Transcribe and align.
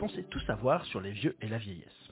pensez 0.00 0.24
tout 0.24 0.40
savoir 0.40 0.86
sur 0.86 1.02
les 1.02 1.10
vieux 1.10 1.36
et 1.42 1.48
la 1.48 1.58
vieillesse. 1.58 2.10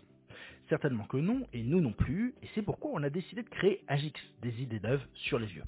Certainement 0.69 1.05
que 1.05 1.17
non, 1.17 1.47
et 1.55 1.63
nous 1.63 1.81
non 1.81 1.93
plus, 1.93 2.35
et 2.43 2.49
c'est 2.55 2.61
pourquoi 2.61 2.91
on 2.93 3.03
a 3.03 3.09
décidé 3.09 3.43
de 3.43 3.49
créer 3.49 3.83
Agix, 3.89 4.13
des 4.43 4.61
idées 4.61 4.81
neuves 4.81 5.03
sur 5.15 5.39
les 5.39 5.47
vieux. 5.47 5.65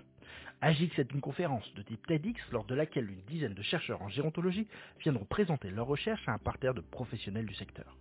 Agix 0.61 0.91
est 0.99 1.11
une 1.15 1.23
conférence 1.23 1.65
de 1.73 1.81
type 1.81 2.07
TEDx 2.07 2.39
lors 2.53 2.67
de 2.67 2.75
laquelle 2.75 3.11
une 3.11 3.23
dizaine 3.23 3.55
de 3.55 3.63
chercheurs 3.63 4.03
en 4.03 4.11
gérontologie 4.11 4.69
viendront 4.99 5.25
présenter 5.25 5.71
leurs 5.71 5.87
recherches 5.87 6.29
à 6.29 6.33
un 6.33 6.39
parterre 6.39 6.75
de 6.75 6.83
professionnels 6.83 7.47
du 7.47 7.55
secteur. 7.55 7.97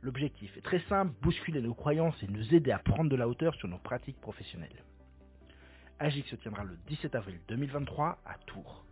L'objectif 0.00 0.56
est 0.56 0.62
très 0.62 0.80
simple, 0.88 1.12
bousculer 1.20 1.60
nos 1.60 1.74
croyances 1.74 2.22
et 2.22 2.28
nous 2.28 2.54
aider 2.54 2.70
à 2.70 2.78
prendre 2.78 3.10
de 3.10 3.16
la 3.16 3.26
hauteur 3.26 3.56
sur 3.56 3.66
nos 3.66 3.78
pratiques 3.78 4.20
professionnelles. 4.20 4.84
Agix 5.98 6.24
se 6.28 6.36
tiendra 6.36 6.62
le 6.62 6.76
17 6.86 7.16
avril 7.16 7.40
2023 7.48 8.18
à 8.24 8.38
Tours. 8.46 8.84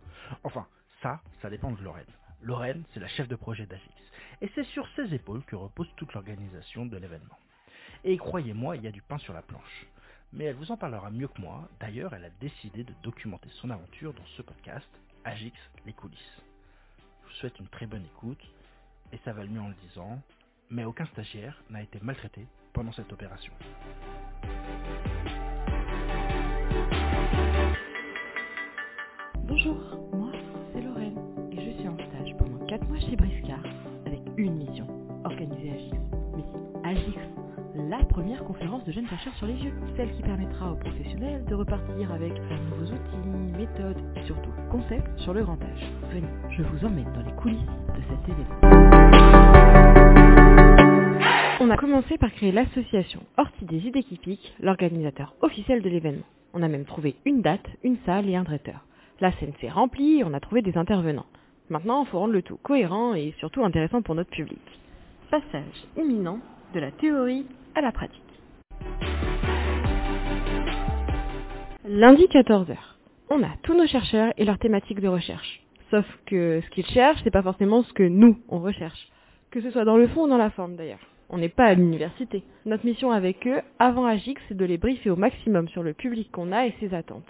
Enfin, 0.43 0.67
ça, 1.01 1.21
ça 1.41 1.49
dépend 1.49 1.71
de 1.71 1.81
Lorraine. 1.81 2.03
Lorraine, 2.43 2.83
c'est 2.93 2.99
la 2.99 3.07
chef 3.07 3.29
de 3.29 3.35
projet 3.35 3.65
d'Agix. 3.65 3.89
Et 4.41 4.51
c'est 4.53 4.65
sur 4.65 4.85
ses 4.95 5.13
épaules 5.13 5.43
que 5.45 5.55
repose 5.55 5.87
toute 5.95 6.13
l'organisation 6.13 6.85
de 6.85 6.97
l'événement. 6.97 7.39
Et 8.03 8.17
croyez-moi, 8.17 8.75
il 8.75 8.83
y 8.83 8.87
a 8.87 8.91
du 8.91 9.01
pain 9.01 9.17
sur 9.17 9.33
la 9.33 9.41
planche. 9.41 9.87
Mais 10.33 10.45
elle 10.45 10.55
vous 10.55 10.71
en 10.71 10.77
parlera 10.77 11.09
mieux 11.09 11.29
que 11.29 11.39
moi. 11.39 11.69
D'ailleurs, 11.79 12.13
elle 12.13 12.25
a 12.25 12.29
décidé 12.41 12.83
de 12.83 12.93
documenter 13.01 13.47
son 13.61 13.69
aventure 13.69 14.13
dans 14.13 14.25
ce 14.35 14.41
podcast, 14.41 14.89
Agix, 15.23 15.53
les 15.85 15.93
coulisses. 15.93 16.41
Je 16.97 17.29
vous 17.29 17.35
souhaite 17.35 17.59
une 17.59 17.67
très 17.69 17.85
bonne 17.85 18.05
écoute, 18.05 18.43
et 19.13 19.19
ça 19.23 19.31
va 19.31 19.43
le 19.43 19.49
mieux 19.49 19.61
en 19.61 19.69
le 19.69 19.75
disant, 19.87 20.21
mais 20.69 20.83
aucun 20.83 21.05
stagiaire 21.05 21.63
n'a 21.69 21.81
été 21.81 21.99
maltraité 22.01 22.45
pendant 22.73 22.91
cette 22.91 23.13
opération. 23.13 23.53
Bonjour, 29.45 29.77
la 37.97 38.05
première 38.05 38.43
conférence 38.43 38.83
de 38.85 38.91
jeunes 38.91 39.07
chercheurs 39.07 39.35
sur 39.35 39.45
les 39.45 39.53
yeux, 39.53 39.73
celle 39.95 40.11
qui 40.15 40.23
permettra 40.23 40.71
aux 40.71 40.75
professionnels 40.75 41.45
de 41.45 41.53
repartir 41.53 42.11
avec 42.11 42.33
leurs 42.49 42.63
nouveaux 42.63 42.91
outils, 42.91 43.57
méthodes 43.57 44.01
et 44.15 44.25
surtout 44.25 44.49
concepts 44.71 45.19
sur 45.19 45.33
le 45.33 45.43
grand 45.43 45.61
âge. 45.61 45.91
Venez, 46.11 46.27
je 46.49 46.63
vous 46.63 46.85
emmène 46.85 47.11
dans 47.13 47.21
les 47.21 47.35
coulisses 47.35 47.59
de 47.59 48.01
cet 48.09 48.29
événement. 48.29 48.59
On 51.59 51.69
a 51.69 51.77
commencé 51.77 52.17
par 52.17 52.31
créer 52.33 52.51
l'association 52.51 53.21
Orchidées 53.37 53.85
Idées 53.85 54.03
qui 54.03 54.17
piquent, 54.17 54.53
l'organisateur 54.59 55.35
officiel 55.41 55.83
de 55.83 55.89
l'événement. 55.89 56.25
On 56.55 56.63
a 56.63 56.67
même 56.67 56.85
trouvé 56.85 57.15
une 57.25 57.41
date, 57.41 57.67
une 57.83 57.97
salle 58.07 58.27
et 58.27 58.35
un 58.35 58.43
traiteur. 58.43 58.85
La 59.19 59.31
scène 59.33 59.53
s'est 59.61 59.69
remplie 59.69 60.19
et 60.19 60.23
on 60.23 60.33
a 60.33 60.39
trouvé 60.39 60.63
des 60.63 60.77
intervenants. 60.77 61.27
Maintenant, 61.69 62.03
il 62.03 62.09
faut 62.09 62.19
rendre 62.19 62.33
le 62.33 62.41
tout 62.41 62.57
cohérent 62.57 63.13
et 63.13 63.35
surtout 63.37 63.63
intéressant 63.63 64.01
pour 64.01 64.15
notre 64.15 64.31
public. 64.31 64.59
Passage 65.29 65.85
imminent 65.95 66.39
de 66.73 66.79
la 66.79 66.91
théorie 66.91 67.45
à 67.75 67.81
la 67.81 67.91
pratique. 67.91 68.21
Lundi 71.85 72.25
14h. 72.25 72.75
On 73.29 73.43
a 73.43 73.49
tous 73.63 73.75
nos 73.75 73.87
chercheurs 73.87 74.33
et 74.37 74.45
leurs 74.45 74.59
thématiques 74.59 75.01
de 75.01 75.07
recherche. 75.07 75.61
Sauf 75.91 76.05
que 76.25 76.61
ce 76.63 76.69
qu'ils 76.71 76.85
cherchent, 76.87 77.19
c'est 77.23 77.31
pas 77.31 77.43
forcément 77.43 77.83
ce 77.83 77.93
que 77.93 78.03
nous, 78.03 78.39
on 78.49 78.59
recherche. 78.59 79.09
Que 79.51 79.61
ce 79.61 79.71
soit 79.71 79.85
dans 79.85 79.97
le 79.97 80.07
fond 80.07 80.23
ou 80.23 80.27
dans 80.27 80.37
la 80.37 80.49
forme 80.49 80.75
d'ailleurs. 80.75 80.99
On 81.29 81.37
n'est 81.37 81.49
pas 81.49 81.65
à 81.65 81.73
l'université. 81.73 82.43
Notre 82.65 82.85
mission 82.85 83.11
avec 83.11 83.45
eux, 83.47 83.61
avant 83.79 84.05
Agix, 84.05 84.39
c'est 84.47 84.57
de 84.57 84.65
les 84.65 84.77
briefer 84.77 85.09
au 85.09 85.15
maximum 85.15 85.67
sur 85.69 85.83
le 85.83 85.93
public 85.93 86.31
qu'on 86.31 86.51
a 86.51 86.67
et 86.67 86.73
ses 86.79 86.93
attentes. 86.93 87.27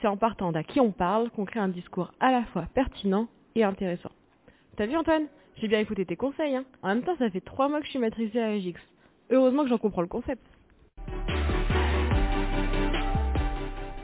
C'est 0.00 0.08
en 0.08 0.16
partant 0.16 0.52
d'à 0.52 0.62
qui 0.62 0.80
on 0.80 0.92
parle 0.92 1.30
qu'on 1.30 1.44
crée 1.44 1.60
un 1.60 1.68
discours 1.68 2.12
à 2.20 2.32
la 2.32 2.42
fois 2.46 2.66
pertinent 2.74 3.28
et 3.54 3.64
intéressant. 3.64 4.10
T'as 4.76 4.86
vu 4.86 4.96
Antoine? 4.96 5.26
J'ai 5.56 5.68
bien 5.68 5.80
écouté 5.80 6.04
tes 6.04 6.16
conseils. 6.16 6.54
Hein. 6.56 6.64
En 6.82 6.88
même 6.88 7.02
temps, 7.02 7.16
ça 7.18 7.30
fait 7.30 7.40
trois 7.40 7.68
mois 7.68 7.80
que 7.80 7.86
je 7.86 7.90
suis 7.90 7.98
maîtrisée 7.98 8.40
à 8.40 8.48
Agix. 8.48 8.78
Heureusement 9.30 9.64
que 9.64 9.68
j'en 9.68 9.78
comprends 9.78 10.02
le 10.02 10.08
concept. 10.08 10.42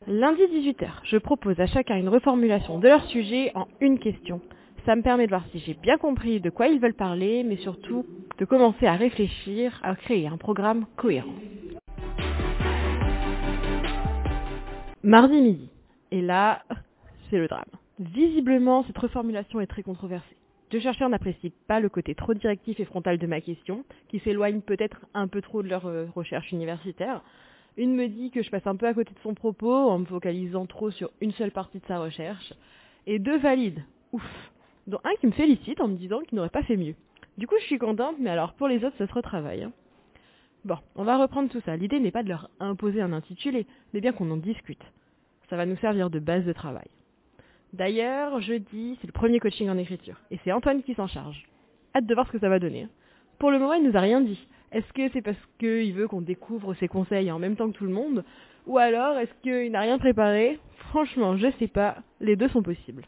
Lundi 0.09 0.43
18h, 0.43 0.89
je 1.05 1.17
propose 1.17 1.59
à 1.61 1.67
chacun 1.67 1.97
une 1.97 2.09
reformulation 2.09 2.79
de 2.79 2.89
leur 2.89 3.05
sujet 3.05 3.53
en 3.55 3.67
une 3.81 3.99
question. 3.99 4.41
Ça 4.85 4.97
me 4.97 5.03
permet 5.03 5.27
de 5.27 5.31
voir 5.31 5.45
si 5.53 5.61
j'ai 5.61 5.75
bien 5.75 5.97
compris 5.97 6.41
de 6.41 6.51
quoi 6.51 6.67
ils 6.67 6.81
veulent 6.81 6.93
parler, 6.93 7.45
mais 7.45 7.57
surtout 7.57 8.05
de 8.39 8.45
commencer 8.45 8.87
à 8.87 8.95
réfléchir 8.95 9.79
à 9.85 9.95
créer 9.95 10.27
un 10.27 10.37
programme 10.37 10.87
cohérent. 10.97 11.33
Mardi 15.05 15.41
midi. 15.41 15.71
Et 16.11 16.21
là, 16.21 16.63
c'est 17.31 17.39
le 17.39 17.47
drame. 17.47 17.65
Visiblement, 18.01 18.85
cette 18.85 18.99
reformulation 18.99 19.61
est 19.61 19.67
très 19.67 19.83
controversée. 19.83 20.37
Deux 20.73 20.81
chercheurs 20.81 21.11
n'apprécient 21.11 21.51
pas 21.67 21.81
le 21.81 21.91
côté 21.91 22.15
trop 22.15 22.33
directif 22.33 22.81
et 22.81 22.87
frontal 22.87 23.19
de 23.19 23.27
ma 23.27 23.43
question, 23.43 23.85
qui 24.09 24.21
s'éloigne 24.21 24.63
peut-être 24.63 25.05
un 25.13 25.29
peu 25.29 25.43
trop 25.43 25.63
de 25.63 25.69
leur 25.69 25.85
euh, 25.85 26.07
recherche 26.17 26.51
universitaire. 26.51 27.21
Une 27.77 27.95
me 27.95 28.09
dit 28.09 28.31
que 28.31 28.43
je 28.43 28.49
passe 28.49 28.67
un 28.67 28.77
peu 28.77 28.87
à 28.87 28.95
côté 28.95 29.13
de 29.13 29.19
son 29.19 29.35
propos 29.35 29.71
en 29.71 29.99
me 29.99 30.07
focalisant 30.07 30.65
trop 30.65 30.91
sur 30.91 31.11
une 31.21 31.33
seule 31.33 31.51
partie 31.51 31.79
de 31.79 31.85
sa 31.85 31.99
recherche. 31.99 32.55
Et 33.07 33.19
deux 33.19 33.37
valides. 33.37 33.85
Ouf. 34.13 34.23
Dont 34.87 35.01
un 35.05 35.15
qui 35.21 35.27
me 35.27 35.33
félicite 35.33 35.79
en 35.83 35.89
me 35.89 35.97
disant 35.97 36.21
qu'il 36.21 36.37
n'aurait 36.37 36.49
pas 36.49 36.63
fait 36.63 36.79
mieux. 36.79 36.95
Du 37.37 37.47
coup, 37.47 37.57
je 37.61 37.67
suis 37.67 37.79
contente, 37.79 38.17
mais 38.19 38.31
alors 38.31 38.55
pour 38.55 38.67
les 38.67 38.83
autres, 38.83 38.97
ça 38.97 39.07
se 39.07 39.13
retravaille. 39.13 39.65
Hein. 39.65 39.73
Bon, 40.65 40.79
on 40.97 41.05
va 41.05 41.19
reprendre 41.19 41.51
tout 41.51 41.61
ça. 41.67 41.77
L'idée 41.77 42.01
n'est 42.01 42.11
pas 42.11 42.23
de 42.23 42.31
leur 42.31 42.49
imposer 42.61 43.03
un 43.03 43.13
intitulé, 43.13 43.67
mais 43.93 44.01
bien 44.01 44.13
qu'on 44.13 44.31
en 44.31 44.39
discute. 44.39 44.83
Ça 45.51 45.57
va 45.57 45.67
nous 45.67 45.77
servir 45.77 46.09
de 46.09 46.19
base 46.19 46.47
de 46.47 46.53
travail. 46.55 46.89
D'ailleurs, 47.73 48.39
jeudi, 48.43 48.99
c'est 49.01 49.07
le 49.07 49.13
premier 49.13 49.41
coaching 49.41 49.71
en 49.71 49.79
écriture, 49.79 50.21
et 50.31 50.39
c'est 50.45 50.53
Antoine 50.53 50.83
qui 50.83 50.93
s'en 50.93 51.07
charge. 51.07 51.45
Hâte 51.95 52.05
de 52.05 52.15
voir 52.15 52.27
ce 52.27 52.33
que 52.33 52.39
ça 52.39 52.51
va 52.51 52.59
donner. 52.59 52.87
Pour 53.39 53.51
le 53.51 53.59
moment, 53.59 53.73
il 53.73 53.83
nous 53.83 53.97
a 53.97 54.01
rien 54.01 54.21
dit. 54.21 54.47
Est-ce 54.73 54.93
que 54.93 55.09
c'est 55.13 55.23
parce 55.23 55.39
qu'il 55.59 55.95
veut 55.95 56.07
qu'on 56.07 56.21
découvre 56.21 56.75
ses 56.75 56.87
conseils 56.89 57.33
en 57.33 57.39
même 57.39 57.57
temps 57.57 57.71
que 57.71 57.77
tout 57.79 57.87
le 57.87 57.93
monde? 57.93 58.25
Ou 58.67 58.77
alors 58.77 59.17
est-ce 59.19 59.33
qu'il 59.43 59.73
n'a 59.73 59.81
rien 59.81 59.99
préparé? 59.99 60.59
Franchement, 60.91 61.37
je 61.39 61.49
sais 61.59 61.67
pas. 61.67 61.97
Les 62.21 62.37
deux 62.37 62.49
sont 62.49 62.63
possibles. 62.63 63.05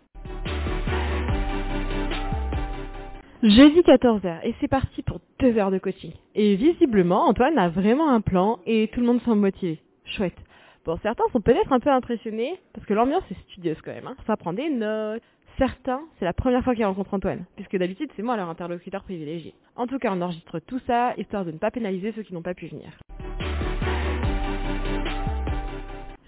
Jeudi 3.42 3.81
14h, 3.81 4.41
et 4.44 4.54
c'est 4.62 4.69
parti 4.69 5.02
pour 5.02 5.20
deux 5.41 5.58
heures 5.58 5.70
de 5.70 5.78
coaching. 5.78 6.12
Et 6.34 6.56
visiblement, 6.56 7.26
Antoine 7.26 7.58
a 7.58 7.69
vraiment 7.69 8.08
un 8.08 8.22
plan 8.22 8.60
et 8.64 8.88
tout 8.94 9.00
le 9.00 9.06
monde 9.06 9.20
semble 9.22 9.42
motivé. 9.42 9.81
Chouette. 10.06 10.38
Bon, 10.84 10.98
certains 11.02 11.24
sont 11.32 11.40
peut-être 11.40 11.72
un 11.72 11.80
peu 11.80 11.90
impressionnés, 11.90 12.60
parce 12.74 12.86
que 12.86 12.92
l'ambiance 12.92 13.22
est 13.30 13.40
studieuse 13.44 13.80
quand 13.82 13.92
même. 13.92 14.06
Hein. 14.06 14.16
Ça 14.26 14.36
prend 14.36 14.52
des 14.52 14.68
notes. 14.68 15.22
Certains, 15.56 16.02
c'est 16.18 16.26
la 16.26 16.34
première 16.34 16.62
fois 16.62 16.74
qu'ils 16.74 16.84
rencontrent 16.84 17.14
Antoine, 17.14 17.44
puisque 17.56 17.76
d'habitude 17.76 18.10
c'est 18.16 18.22
moi 18.22 18.36
leur 18.36 18.50
interlocuteur 18.50 19.02
privilégié. 19.04 19.54
En 19.76 19.86
tout 19.86 19.98
cas, 19.98 20.12
on 20.12 20.20
enregistre 20.20 20.58
tout 20.58 20.80
ça, 20.86 21.14
histoire 21.16 21.44
de 21.46 21.52
ne 21.52 21.58
pas 21.58 21.70
pénaliser 21.70 22.12
ceux 22.12 22.22
qui 22.22 22.34
n'ont 22.34 22.42
pas 22.42 22.54
pu 22.54 22.66
venir. 22.66 22.88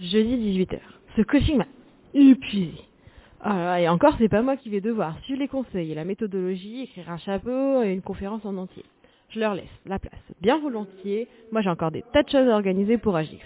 Jeudi 0.00 0.64
18h. 0.64 0.78
Ce 1.16 1.22
coaching 1.22 1.58
m'a 1.58 1.66
épuisé. 2.14 2.80
Ah 3.40 3.80
et 3.80 3.88
encore, 3.88 4.14
c'est 4.18 4.28
pas 4.28 4.42
moi 4.42 4.56
qui 4.56 4.70
vais 4.70 4.80
devoir 4.80 5.18
suivre 5.24 5.40
les 5.40 5.48
conseils 5.48 5.92
et 5.92 5.94
la 5.94 6.04
méthodologie, 6.04 6.82
écrire 6.82 7.10
un 7.10 7.18
chapeau 7.18 7.82
et 7.82 7.92
une 7.92 8.02
conférence 8.02 8.44
en 8.46 8.56
entier. 8.56 8.84
Je 9.30 9.40
leur 9.40 9.54
laisse 9.54 9.64
la 9.84 9.98
place 9.98 10.14
bien 10.40 10.58
volontiers. 10.58 11.28
Moi, 11.52 11.60
j'ai 11.60 11.68
encore 11.68 11.90
des 11.90 12.04
tas 12.12 12.22
de 12.22 12.30
choses 12.30 12.48
à 12.48 12.54
organiser 12.54 12.96
pour 12.96 13.16
Agix. 13.16 13.42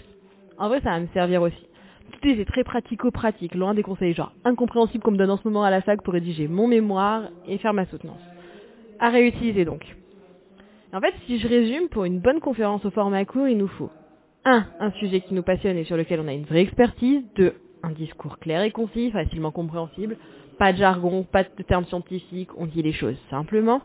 En 0.61 0.67
vrai, 0.67 0.79
ça 0.81 0.91
va 0.91 0.99
me 0.99 1.07
servir 1.07 1.41
aussi. 1.41 1.67
Tout 2.11 2.27
est 2.27 2.45
très 2.45 2.63
pratico-pratique, 2.63 3.55
loin 3.55 3.73
des 3.73 3.81
conseils 3.81 4.13
genre 4.13 4.31
incompréhensibles 4.45 5.03
qu'on 5.03 5.09
me 5.09 5.17
donne 5.17 5.31
en 5.31 5.37
ce 5.37 5.47
moment 5.47 5.63
à 5.63 5.71
la 5.71 5.81
fac 5.81 6.03
pour 6.03 6.13
rédiger 6.13 6.47
mon 6.47 6.67
mémoire 6.67 7.23
et 7.47 7.57
faire 7.57 7.73
ma 7.73 7.87
soutenance. 7.87 8.21
À 8.99 9.09
réutiliser 9.09 9.65
donc. 9.65 9.83
En 10.93 11.01
fait, 11.01 11.15
si 11.25 11.39
je 11.39 11.47
résume, 11.47 11.89
pour 11.89 12.05
une 12.05 12.19
bonne 12.19 12.39
conférence 12.39 12.85
au 12.85 12.91
format 12.91 13.25
court, 13.25 13.47
il 13.47 13.57
nous 13.57 13.69
faut 13.69 13.89
1. 14.45 14.67
Un 14.79 14.91
sujet 14.91 15.21
qui 15.21 15.33
nous 15.33 15.41
passionne 15.41 15.77
et 15.77 15.83
sur 15.83 15.97
lequel 15.97 16.19
on 16.19 16.27
a 16.27 16.33
une 16.33 16.45
vraie 16.45 16.61
expertise. 16.61 17.23
2. 17.37 17.55
Un 17.81 17.91
discours 17.93 18.37
clair 18.37 18.61
et 18.61 18.69
concis, 18.69 19.09
facilement 19.09 19.49
compréhensible. 19.49 20.15
Pas 20.59 20.73
de 20.73 20.77
jargon, 20.77 21.23
pas 21.23 21.43
de 21.43 21.63
termes 21.63 21.85
scientifiques, 21.85 22.55
on 22.55 22.67
dit 22.67 22.83
les 22.83 22.93
choses 22.93 23.17
simplement. 23.31 23.81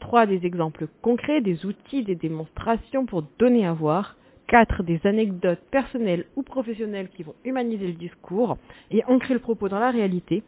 3. 0.00 0.24
Des 0.24 0.46
exemples 0.46 0.88
concrets, 1.02 1.42
des 1.42 1.66
outils, 1.66 2.04
des 2.04 2.16
démonstrations 2.16 3.04
pour 3.04 3.22
donner 3.38 3.66
à 3.66 3.74
voir. 3.74 4.16
4. 4.48 4.82
Des 4.82 5.00
anecdotes 5.04 5.60
personnelles 5.70 6.26
ou 6.36 6.42
professionnelles 6.42 7.08
qui 7.16 7.22
vont 7.22 7.34
humaniser 7.44 7.86
le 7.86 7.92
discours 7.94 8.56
et 8.90 9.04
ancrer 9.06 9.34
le 9.34 9.40
propos 9.40 9.68
dans 9.68 9.78
la 9.78 9.90
réalité. 9.90 10.42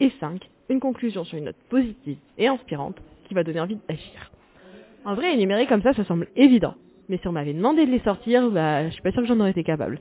Et 0.00 0.10
5. 0.20 0.48
Une 0.68 0.80
conclusion 0.80 1.24
sur 1.24 1.38
une 1.38 1.44
note 1.44 1.56
positive 1.68 2.18
et 2.38 2.48
inspirante 2.48 2.96
qui 3.24 3.34
va 3.34 3.44
donner 3.44 3.60
envie 3.60 3.78
d'agir. 3.88 4.30
En 5.04 5.14
vrai, 5.14 5.34
énumérer 5.34 5.66
comme 5.66 5.82
ça, 5.82 5.92
ça 5.92 6.04
semble 6.04 6.28
évident. 6.36 6.74
Mais 7.08 7.18
si 7.18 7.28
on 7.28 7.32
m'avait 7.32 7.52
demandé 7.52 7.84
de 7.84 7.90
les 7.90 8.00
sortir, 8.00 8.50
bah, 8.50 8.88
je 8.88 8.92
suis 8.92 9.02
pas 9.02 9.10
sûre 9.12 9.22
que 9.22 9.28
j'en 9.28 9.40
aurais 9.40 9.50
été 9.50 9.64
capable. 9.64 10.00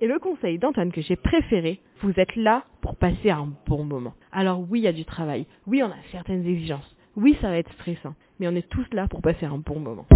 Et 0.00 0.06
le 0.06 0.18
conseil 0.18 0.58
d'Antoine 0.58 0.90
que 0.90 1.00
j'ai 1.00 1.14
préféré, 1.16 1.80
vous 2.02 2.12
êtes 2.16 2.34
là 2.34 2.64
pour 2.80 2.96
passer 2.96 3.30
un 3.30 3.48
bon 3.66 3.84
moment. 3.84 4.14
Alors 4.32 4.60
oui, 4.68 4.80
il 4.80 4.82
y 4.82 4.88
a 4.88 4.92
du 4.92 5.04
travail. 5.04 5.46
Oui, 5.66 5.82
on 5.82 5.86
a 5.86 5.96
certaines 6.10 6.44
exigences. 6.46 6.96
Oui, 7.14 7.36
ça 7.40 7.48
va 7.50 7.58
être 7.58 7.72
stressant. 7.74 8.14
Mais 8.40 8.48
on 8.48 8.56
est 8.56 8.68
tous 8.68 8.86
là 8.92 9.06
pour 9.06 9.22
passer 9.22 9.46
un 9.46 9.58
bon 9.58 9.78
moment. 9.78 10.06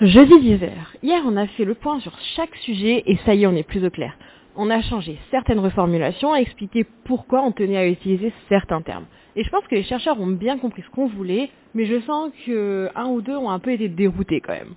Jeudi 0.00 0.32
10h. 0.32 0.70
Hier, 1.02 1.20
on 1.26 1.36
a 1.36 1.46
fait 1.46 1.66
le 1.66 1.74
point 1.74 2.00
sur 2.00 2.18
chaque 2.34 2.56
sujet 2.56 3.02
et 3.04 3.18
ça 3.26 3.34
y 3.34 3.42
est, 3.42 3.46
on 3.46 3.54
est 3.54 3.62
plus 3.62 3.84
au 3.84 3.90
clair. 3.90 4.14
On 4.56 4.70
a 4.70 4.80
changé 4.80 5.18
certaines 5.30 5.58
reformulations, 5.58 6.34
expliqué 6.34 6.86
pourquoi 7.04 7.42
on 7.42 7.52
tenait 7.52 7.76
à 7.76 7.86
utiliser 7.86 8.32
certains 8.48 8.80
termes. 8.80 9.04
Et 9.36 9.44
je 9.44 9.50
pense 9.50 9.66
que 9.66 9.74
les 9.74 9.82
chercheurs 9.82 10.18
ont 10.18 10.26
bien 10.26 10.56
compris 10.56 10.80
ce 10.80 10.88
qu'on 10.88 11.06
voulait, 11.06 11.50
mais 11.74 11.84
je 11.84 12.00
sens 12.00 12.32
que 12.46 12.88
un 12.96 13.08
ou 13.08 13.20
deux 13.20 13.36
ont 13.36 13.50
un 13.50 13.58
peu 13.58 13.72
été 13.72 13.90
déroutés 13.90 14.40
quand 14.40 14.54
même. 14.54 14.72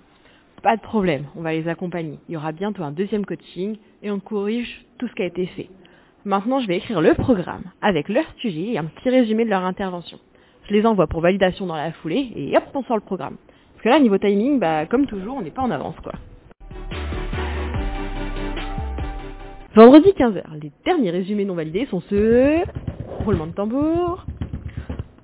Pas 0.62 0.76
de 0.76 0.82
problème, 0.82 1.24
on 1.38 1.42
va 1.42 1.54
les 1.54 1.70
accompagner. 1.70 2.20
Il 2.28 2.34
y 2.34 2.38
aura 2.38 2.52
bientôt 2.52 2.84
un 2.84 2.92
deuxième 2.92 3.26
coaching 3.26 3.78
et 4.02 4.12
on 4.12 4.20
corrige 4.20 4.84
tout 4.98 5.08
ce 5.08 5.14
qui 5.14 5.22
a 5.22 5.28
été 5.28 5.46
fait. 5.46 5.70
Maintenant, 6.26 6.60
je 6.60 6.68
vais 6.68 6.76
écrire 6.76 7.00
le 7.00 7.14
programme 7.14 7.64
avec 7.82 8.10
leur 8.10 8.26
sujet 8.40 8.74
et 8.74 8.78
un 8.78 8.86
petit 8.86 9.10
résumé 9.10 9.46
de 9.46 9.50
leur 9.50 9.64
intervention. 9.64 10.20
Je 10.68 10.74
les 10.74 10.86
envoie 10.86 11.08
pour 11.08 11.22
validation 11.22 11.66
dans 11.66 11.78
la 11.78 11.94
foulée 11.94 12.30
et 12.36 12.58
hop, 12.58 12.66
on 12.74 12.84
sort 12.84 12.98
le 12.98 13.04
programme. 13.04 13.38
Parce 13.84 13.96
que 13.96 14.00
là, 14.00 14.02
niveau 14.02 14.18
timing, 14.18 14.60
bah, 14.60 14.86
comme 14.86 15.08
toujours, 15.08 15.36
on 15.36 15.42
n'est 15.42 15.52
pas 15.52 15.62
en 15.62 15.70
avance. 15.70 15.96
Vendredi 19.76 20.08
15h, 20.12 20.42
les 20.62 20.72
derniers 20.86 21.10
résumés 21.10 21.44
non 21.44 21.56
validés 21.56 21.86
sont 21.88 22.00
ceux... 22.10 22.60
Roulement 23.26 23.48
de 23.48 23.52
tambour... 23.52 24.26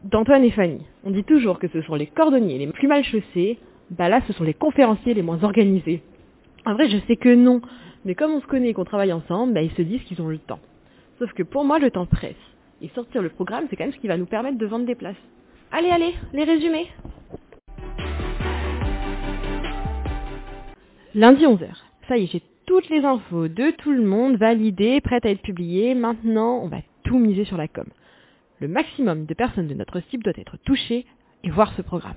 d'Antoine 0.04 0.44
et 0.44 0.52
Fanny. 0.52 0.82
On 1.06 1.12
dit 1.12 1.24
toujours 1.24 1.58
que 1.58 1.70
ce 1.70 1.82
sont 1.84 1.96
les 1.96 2.08
cordonniers 2.08 2.58
les 2.58 2.68
plus 2.68 2.90
mal 2.90 3.02
chaussés, 3.06 3.60
bah 3.92 4.10
là 4.10 4.20
ce 4.28 4.34
sont 4.34 4.44
les 4.44 4.54
conférenciers 4.54 5.14
les 5.14 5.22
moins 5.22 5.42
organisés. 5.42 6.04
En 6.66 6.74
vrai 6.74 6.90
je 6.90 6.98
sais 7.08 7.16
que 7.16 7.34
non, 7.34 7.62
mais 8.04 8.14
comme 8.14 8.32
on 8.32 8.42
se 8.42 8.48
connaît 8.48 8.70
et 8.70 8.74
qu'on 8.74 8.84
travaille 8.84 9.14
ensemble, 9.14 9.54
bah 9.54 9.62
ils 9.62 9.72
se 9.72 9.82
disent 9.84 10.04
qu'ils 10.04 10.22
ont 10.22 10.28
le 10.28 10.38
temps. 10.38 10.60
Sauf 11.18 11.32
que 11.32 11.44
pour 11.44 11.64
moi 11.64 11.80
le 11.80 11.92
temps 11.92 12.08
presse. 12.08 12.36
Et 12.82 12.90
sortir 12.90 13.22
le 13.22 13.30
programme 13.30 13.68
c'est 13.70 13.78
quand 13.78 13.86
même 13.86 13.94
ce 13.94 14.00
qui 14.00 14.10
va 14.10 14.18
nous 14.18 14.26
permettre 14.26 14.58
de 14.58 14.66
vendre 14.66 14.86
des 14.86 14.96
places. 14.96 15.16
Allez 15.72 15.92
allez, 15.92 16.14
les 16.34 16.44
résumés 16.44 16.88
Lundi 21.16 21.44
11h. 21.44 21.70
Ça 22.08 22.18
y 22.18 22.24
est, 22.26 22.28
j'ai 22.28 22.44
toutes 22.68 22.88
les 22.90 23.04
infos 23.04 23.48
de 23.48 23.72
tout 23.72 23.92
le 23.92 24.04
monde 24.04 24.38
validées, 24.38 25.02
prêtes 25.02 25.26
à 25.26 25.32
être 25.32 25.42
publiées. 25.42 25.96
Maintenant, 25.96 26.60
on 26.62 26.68
va 26.68 26.78
tout 27.04 27.18
miser 27.18 27.46
sur 27.46 27.58
la 27.58 27.68
com. 27.68 27.86
Le 28.60 28.68
maximum 28.68 29.26
de 29.26 29.34
personnes 29.34 29.68
de 29.68 29.74
notre 29.74 30.02
cible 30.02 30.24
doit 30.24 30.34
être 30.38 30.58
touché 30.58 31.08
et 31.44 31.50
voir 31.50 31.74
ce 31.76 31.82
programme. 31.82 32.14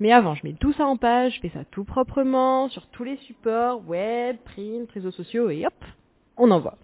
Mais 0.00 0.12
avant, 0.12 0.34
je 0.34 0.42
mets 0.44 0.52
tout 0.52 0.74
ça 0.74 0.84
en 0.84 0.98
page, 0.98 1.36
je 1.36 1.40
fais 1.40 1.48
ça 1.54 1.64
tout 1.70 1.84
proprement, 1.84 2.68
sur 2.68 2.86
tous 2.88 3.04
les 3.04 3.16
supports, 3.18 3.82
web, 3.88 4.36
print, 4.44 4.90
réseaux 4.92 5.12
sociaux, 5.12 5.48
et 5.48 5.64
hop, 5.64 5.84
on 6.36 6.50
envoie. 6.50 6.76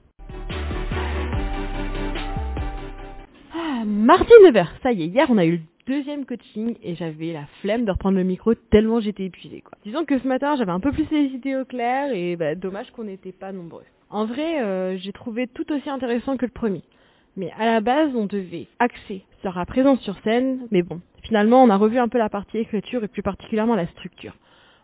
Ah, 3.54 3.84
mardi 3.84 4.32
9h, 4.46 4.68
ça 4.82 4.92
y 4.92 5.02
est, 5.02 5.08
hier 5.08 5.26
on 5.28 5.36
a 5.36 5.44
eu 5.44 5.60
deuxième 5.86 6.24
coaching 6.24 6.76
et 6.82 6.94
j'avais 6.94 7.32
la 7.32 7.46
flemme 7.60 7.84
de 7.84 7.90
reprendre 7.90 8.16
le 8.16 8.24
micro 8.24 8.54
tellement 8.54 9.00
j'étais 9.00 9.24
épuisée. 9.24 9.60
Quoi. 9.62 9.78
Disons 9.84 10.04
que 10.04 10.18
ce 10.18 10.28
matin 10.28 10.56
j'avais 10.56 10.72
un 10.72 10.80
peu 10.80 10.92
plus 10.92 11.08
les 11.10 11.26
idées 11.26 11.56
au 11.56 11.64
clair 11.64 12.12
et 12.12 12.36
bah, 12.36 12.54
dommage 12.54 12.90
qu'on 12.92 13.04
n'était 13.04 13.32
pas 13.32 13.52
nombreux. 13.52 13.84
En 14.10 14.26
vrai, 14.26 14.62
euh, 14.62 14.98
j'ai 14.98 15.12
trouvé 15.12 15.46
tout 15.46 15.70
aussi 15.72 15.88
intéressant 15.88 16.36
que 16.36 16.44
le 16.44 16.52
premier. 16.52 16.82
Mais 17.36 17.50
à 17.58 17.64
la 17.64 17.80
base, 17.80 18.14
on 18.14 18.26
devait 18.26 18.68
axer 18.78 19.24
sur 19.40 19.56
la 19.56 19.64
présence 19.64 20.00
sur 20.00 20.18
scène, 20.20 20.66
mais 20.70 20.82
bon, 20.82 21.00
finalement, 21.22 21.62
on 21.62 21.70
a 21.70 21.76
revu 21.76 21.98
un 21.98 22.08
peu 22.08 22.18
la 22.18 22.28
partie 22.28 22.58
écriture 22.58 23.02
et 23.02 23.08
plus 23.08 23.22
particulièrement 23.22 23.74
la 23.74 23.86
structure. 23.86 24.34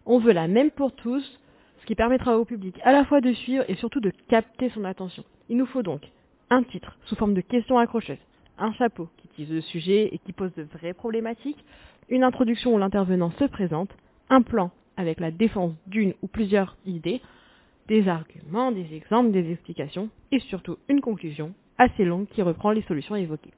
On 0.07 0.19
veut 0.19 0.33
la 0.33 0.49
même 0.49 0.71
pour 0.71 0.93
tous, 0.93 1.41
ce 1.81 1.87
qui 1.87 1.95
permettra 1.95 2.39
au 2.39 2.47
public 2.47 2.75
à 2.85 2.93
la 2.93 3.05
fois 3.05 3.21
de 3.21 3.33
suivre 3.35 3.65
et 3.69 3.75
surtout 3.75 4.01
de 4.01 4.13
capter 4.29 4.71
son 4.71 4.85
attention. 4.85 5.25
Il 5.51 5.59
nous 5.59 5.67
faut 5.67 5.83
donc 5.83 6.01
un 6.49 6.63
titre 6.63 6.97
sous 7.05 7.17
forme 7.17 7.35
de 7.35 7.43
questions 7.43 7.79
accrocheuses, 7.79 8.17
un 8.59 8.73
chapeau 8.73 9.09
qui 9.19 9.29
tise 9.29 9.51
le 9.51 9.61
sujet 9.61 10.09
et 10.13 10.19
qui 10.19 10.33
pose 10.33 10.53
de 10.55 10.63
vraies 10.63 10.95
problématiques, 10.95 11.65
une 12.09 12.25
introduction 12.25 12.75
où 12.75 12.79
l'intervenant 12.79 13.31
se 13.39 13.45
présente, 13.45 13.91
un 14.31 14.43
plan 14.43 14.71
avec 14.97 15.21
la 15.21 15.31
défense 15.31 15.73
d'une 15.87 16.15
ou 16.23 16.27
plusieurs 16.27 16.77
idées, 16.87 17.21
des 17.87 18.09
arguments, 18.09 18.73
des 18.73 18.95
exemples, 18.95 19.31
des 19.31 19.51
explications 19.51 20.11
et 20.33 20.41
surtout 20.41 20.77
une 20.89 21.01
conclusion 21.01 21.55
assez 21.79 22.05
longue 22.05 22.27
qui 22.29 22.43
reprend 22.43 22.73
les 22.73 22.83
solutions 22.83 23.17
évoquées. 23.17 23.53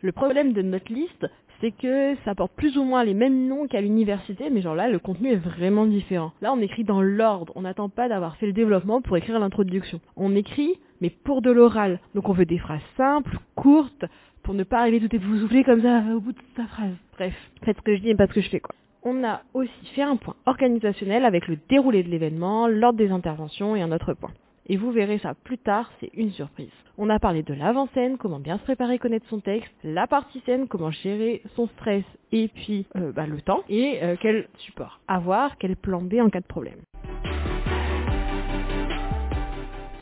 Le 0.00 0.12
problème 0.12 0.52
de 0.52 0.62
notre 0.62 0.92
liste, 0.92 1.26
c'est 1.60 1.70
que 1.70 2.14
ça 2.24 2.34
porte 2.34 2.52
plus 2.56 2.76
ou 2.76 2.84
moins 2.84 3.04
les 3.04 3.14
mêmes 3.14 3.46
noms 3.46 3.66
qu'à 3.66 3.80
l'université, 3.80 4.50
mais 4.50 4.60
genre 4.60 4.74
là, 4.74 4.88
le 4.88 4.98
contenu 4.98 5.30
est 5.30 5.36
vraiment 5.36 5.86
différent. 5.86 6.32
Là, 6.42 6.52
on 6.52 6.60
écrit 6.60 6.84
dans 6.84 7.00
l'ordre, 7.00 7.52
on 7.56 7.62
n'attend 7.62 7.88
pas 7.88 8.08
d'avoir 8.08 8.36
fait 8.36 8.46
le 8.46 8.52
développement 8.52 9.00
pour 9.00 9.16
écrire 9.16 9.38
l'introduction. 9.38 10.00
On 10.16 10.34
écrit, 10.34 10.74
mais 11.00 11.10
pour 11.10 11.42
de 11.42 11.50
l'oral. 11.50 12.00
Donc 12.14 12.28
on 12.28 12.32
veut 12.32 12.46
des 12.46 12.58
phrases 12.58 12.80
simples, 12.96 13.38
courtes, 13.54 14.04
pour 14.44 14.54
ne 14.54 14.62
pas 14.62 14.80
arriver 14.80 15.00
tout 15.00 15.18
souffler 15.40 15.64
comme 15.64 15.82
ça 15.82 16.02
au 16.14 16.20
bout 16.20 16.32
de 16.32 16.38
sa 16.56 16.66
phrase. 16.66 16.94
Bref, 17.14 17.34
faites 17.64 17.76
ce 17.76 17.82
que 17.82 17.96
je 17.96 18.02
dis 18.02 18.10
et 18.10 18.14
pas 18.14 18.28
ce 18.28 18.34
que 18.34 18.40
je 18.40 18.50
fais, 18.50 18.60
quoi. 18.60 18.74
On 19.02 19.24
a 19.24 19.42
aussi 19.52 19.86
fait 19.94 20.02
un 20.02 20.16
point 20.16 20.36
organisationnel 20.46 21.24
avec 21.24 21.48
le 21.48 21.58
déroulé 21.68 22.02
de 22.02 22.08
l'événement, 22.08 22.68
l'ordre 22.68 22.98
des 22.98 23.10
interventions 23.10 23.74
et 23.76 23.82
un 23.82 23.92
autre 23.92 24.14
point. 24.14 24.30
Et 24.66 24.78
vous 24.78 24.92
verrez 24.92 25.18
ça 25.18 25.34
plus 25.34 25.58
tard, 25.58 25.90
c'est 26.00 26.10
une 26.14 26.30
surprise. 26.30 26.70
On 26.96 27.10
a 27.10 27.18
parlé 27.18 27.42
de 27.42 27.52
l'avant-scène, 27.52 28.16
comment 28.16 28.38
bien 28.38 28.56
se 28.56 28.62
préparer, 28.62 28.98
connaître 28.98 29.26
son 29.28 29.40
texte, 29.40 29.74
la 29.82 30.06
partie 30.06 30.40
scène, 30.46 30.68
comment 30.68 30.90
gérer 30.90 31.42
son 31.54 31.66
stress 31.66 32.04
et 32.32 32.48
puis 32.48 32.86
euh, 32.96 33.12
bah, 33.12 33.26
le 33.26 33.40
temps, 33.42 33.62
et 33.68 33.98
euh, 34.02 34.16
quel 34.20 34.48
support 34.58 35.00
avoir, 35.06 35.58
quel 35.58 35.76
plan 35.76 36.00
B 36.00 36.14
en 36.14 36.30
cas 36.30 36.40
de 36.40 36.46
problème. 36.46 36.78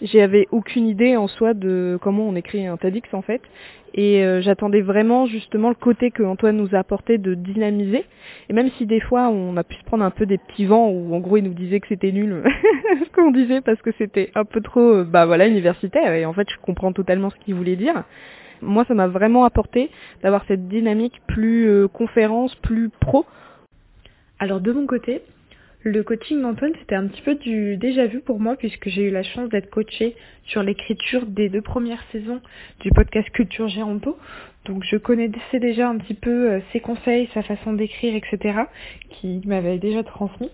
J'avais 0.02 0.48
aucune 0.50 0.88
idée 0.88 1.16
en 1.16 1.28
soi 1.28 1.54
de 1.54 1.96
comment 2.02 2.28
on 2.28 2.34
écrit 2.34 2.66
un 2.66 2.76
TEDx 2.76 3.14
en 3.14 3.22
fait. 3.22 3.40
Et 3.94 4.24
euh, 4.24 4.40
j'attendais 4.40 4.80
vraiment 4.80 5.26
justement 5.26 5.68
le 5.68 5.76
côté 5.76 6.10
que 6.10 6.24
Antoine 6.24 6.56
nous 6.56 6.74
a 6.74 6.78
apporté 6.78 7.18
de 7.18 7.34
dynamiser. 7.34 8.04
Et 8.48 8.52
même 8.52 8.70
si 8.70 8.86
des 8.86 8.98
fois 8.98 9.28
on 9.28 9.56
a 9.56 9.62
pu 9.62 9.76
se 9.76 9.84
prendre 9.84 10.02
un 10.02 10.10
peu 10.10 10.26
des 10.26 10.38
petits 10.38 10.64
vents 10.64 10.88
où 10.88 11.14
en 11.14 11.20
gros 11.20 11.36
il 11.36 11.44
nous 11.44 11.54
disait 11.54 11.78
que 11.78 11.86
c'était 11.86 12.10
nul 12.10 12.42
ce 13.04 13.10
qu'on 13.14 13.30
disait 13.30 13.60
parce 13.60 13.80
que 13.80 13.90
c'était 13.96 14.30
un 14.34 14.44
peu 14.44 14.60
trop 14.60 14.80
euh, 14.80 15.04
bah 15.04 15.24
voilà 15.24 15.46
universitaire 15.46 16.12
et 16.14 16.24
en 16.26 16.32
fait 16.32 16.48
je 16.50 16.56
comprends 16.60 16.92
totalement 16.92 17.30
ce 17.30 17.36
qu'il 17.36 17.54
voulait 17.54 17.76
dire. 17.76 18.02
Moi 18.60 18.84
ça 18.88 18.94
m'a 18.94 19.06
vraiment 19.06 19.44
apporté 19.44 19.88
d'avoir 20.22 20.44
cette 20.48 20.66
dynamique 20.66 21.20
plus 21.28 21.68
euh, 21.68 21.86
conférence, 21.86 22.56
plus 22.56 22.88
pro. 22.88 23.24
Alors 24.40 24.60
de 24.60 24.72
mon 24.72 24.86
côté, 24.86 25.22
le 25.84 26.04
coaching 26.04 26.40
d'Antoine, 26.40 26.72
c'était 26.78 26.94
un 26.94 27.08
petit 27.08 27.22
peu 27.22 27.34
du 27.34 27.76
déjà 27.76 28.06
vu 28.06 28.20
pour 28.20 28.38
moi 28.38 28.54
puisque 28.56 28.88
j'ai 28.88 29.02
eu 29.02 29.10
la 29.10 29.24
chance 29.24 29.48
d'être 29.48 29.68
coachée 29.68 30.14
sur 30.44 30.62
l'écriture 30.62 31.26
des 31.26 31.48
deux 31.48 31.60
premières 31.60 32.04
saisons 32.12 32.40
du 32.80 32.90
podcast 32.90 33.28
Culture 33.30 33.68
Géronto. 33.68 34.16
Donc 34.64 34.84
je 34.84 34.96
connaissais 34.96 35.58
déjà 35.58 35.88
un 35.88 35.98
petit 35.98 36.14
peu 36.14 36.52
euh, 36.52 36.60
ses 36.72 36.78
conseils, 36.78 37.28
sa 37.34 37.42
façon 37.42 37.72
d'écrire, 37.72 38.14
etc. 38.14 38.60
qui 39.10 39.42
m'avait 39.44 39.78
déjà 39.78 40.04
transmis. 40.04 40.50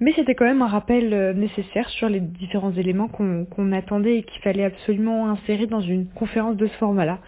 Mais 0.00 0.12
c'était 0.14 0.34
quand 0.34 0.46
même 0.46 0.62
un 0.62 0.68
rappel 0.68 1.12
euh, 1.12 1.34
nécessaire 1.34 1.88
sur 1.90 2.08
les 2.08 2.20
différents 2.20 2.72
éléments 2.72 3.08
qu'on 3.08 3.72
attendait 3.72 4.18
et 4.18 4.22
qu'il 4.22 4.40
fallait 4.40 4.64
absolument 4.64 5.28
insérer 5.28 5.66
dans 5.66 5.80
une 5.80 6.06
conférence 6.08 6.56
de 6.56 6.66
ce 6.66 6.74
format-là. 6.74 7.18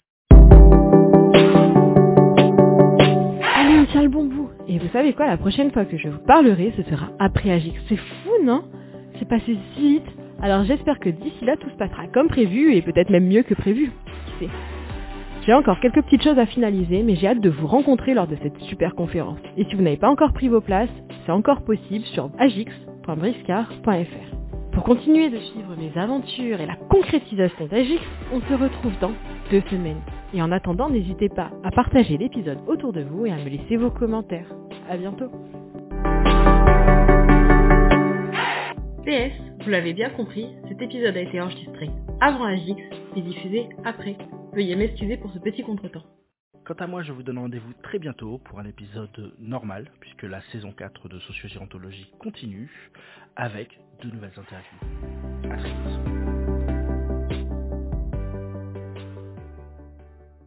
Tient 3.91 4.03
le 4.03 4.09
bon 4.09 4.25
bout. 4.25 4.51
Et 4.69 4.79
vous 4.79 4.89
savez 4.93 5.13
quoi, 5.13 5.27
la 5.27 5.37
prochaine 5.37 5.71
fois 5.71 5.85
que 5.85 5.97
je 5.97 6.09
vous 6.09 6.21
parlerai, 6.21 6.73
ce 6.77 6.83
sera 6.85 7.11
après 7.19 7.51
Agix. 7.51 7.75
C'est 7.89 7.97
fou, 7.97 8.31
non? 8.45 8.63
C'est 9.19 9.29
passé 9.29 9.57
si 9.75 9.95
vite. 9.95 10.07
Alors 10.41 10.65
j'espère 10.65 11.01
que 11.01 11.09
d'ici 11.09 11.45
là, 11.45 11.57
tout 11.57 11.69
se 11.71 11.77
passera 11.77 12.07
comme 12.09 12.29
prévu 12.29 12.75
et 12.75 12.83
peut-être 12.83 13.11
même 13.11 13.27
mieux 13.27 13.43
que 13.43 13.55
prévu. 13.55 13.91
Qui 14.27 14.45
sait? 14.45 14.51
J'ai 15.47 15.55
encore 15.55 15.81
quelques 15.81 16.03
petites 16.03 16.23
choses 16.23 16.39
à 16.39 16.47
finaliser, 16.47 17.03
mais 17.03 17.17
j'ai 17.17 17.29
hâte 17.29 17.41
de 17.41 17.51
vous 17.51 17.67
rencontrer 17.67 18.15
lors 18.15 18.27
de 18.27 18.37
cette 18.43 18.59
super 18.61 18.95
conférence. 18.95 19.39
Et 19.57 19.65
si 19.65 19.75
vous 19.75 19.83
n'avez 19.83 19.97
pas 19.97 20.11
encore 20.11 20.33
pris 20.33 20.49
vos 20.49 20.61
places, 20.61 20.91
c'est 21.25 21.33
encore 21.33 21.63
possible 21.63 22.05
sur 22.05 22.31
agix.briscard.fr. 22.39 24.38
Pour 24.79 24.97
continuer 24.97 25.29
de 25.29 25.41
suivre 25.41 25.75
mes 25.75 26.01
aventures 26.01 26.61
et 26.61 26.67
la 26.67 26.77
concrétisation 26.77 27.67
d'Agix, 27.67 27.99
on 28.33 28.41
se 28.41 28.55
retrouve 28.55 28.97
dans 29.01 29.11
deux 29.51 29.61
semaines. 29.63 30.01
Et 30.33 30.41
en 30.41 30.53
attendant, 30.53 30.89
n'hésitez 30.89 31.29
pas 31.29 31.51
à 31.65 31.73
partager 31.73 32.17
l'épisode 32.17 32.61
autour 32.69 32.93
de 32.93 33.01
vous 33.01 33.27
et 33.27 33.33
à 33.33 33.39
me 33.39 33.49
laisser 33.49 33.75
vos 33.75 33.91
commentaires. 33.91 34.47
À 34.89 34.97
bientôt. 34.97 35.33
PS, 39.05 39.33
vous 39.65 39.71
l'avez 39.71 39.95
bien 39.95 40.11
compris, 40.11 40.47
cet 40.69 40.81
épisode 40.81 41.17
a 41.17 41.23
été 41.23 41.41
enregistré 41.41 41.91
avant 42.21 42.45
Agix 42.45 42.81
et 43.17 43.21
diffusé 43.21 43.69
après. 43.85 44.17
Veuillez 44.53 44.77
m'excuser 44.77 45.17
pour 45.17 45.33
ce 45.33 45.41
petit 45.41 45.65
contretemps. 45.65 46.05
Quant 46.69 46.85
à 46.85 46.87
moi, 46.87 47.03
je 47.03 47.13
vous 47.13 47.23
donne 47.23 47.39
rendez-vous 47.39 47.73
très 47.83 47.99
bientôt 47.99 48.37
pour 48.45 48.59
un 48.59 48.67
épisode 48.67 49.33
normal, 49.39 49.91
puisque 50.01 50.25
la 50.25 50.43
saison 50.53 50.71
4 50.71 51.09
de 51.09 51.19
Sociogérontologie 51.21 52.13
continue, 52.19 52.71
avec 53.37 53.81
de 54.03 54.11
nouvelles 54.11 54.35
interviews. 54.37 55.51
À 55.51 55.57
très 55.57 55.73
vite. 55.73 56.08